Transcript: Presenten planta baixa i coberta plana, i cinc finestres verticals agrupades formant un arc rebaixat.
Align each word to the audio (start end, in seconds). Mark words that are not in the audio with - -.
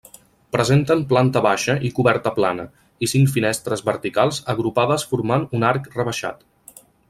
Presenten 0.53 1.03
planta 1.11 1.43
baixa 1.47 1.75
i 1.89 1.91
coberta 1.99 2.33
plana, 2.39 2.65
i 3.07 3.11
cinc 3.13 3.31
finestres 3.35 3.87
verticals 3.91 4.41
agrupades 4.57 5.07
formant 5.13 5.47
un 5.59 5.69
arc 5.73 5.95
rebaixat. 6.01 6.47